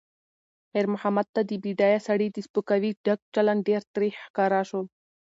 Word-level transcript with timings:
خیر 0.71 0.85
محمد 0.93 1.27
ته 1.35 1.41
د 1.49 1.51
بډایه 1.63 1.99
سړي 2.07 2.27
د 2.31 2.37
سپکاوي 2.47 2.91
ډک 3.05 3.19
چلند 3.35 3.61
ډېر 3.69 3.81
تریخ 3.93 4.15
ښکاره 4.25 4.61
شو. 4.69 4.81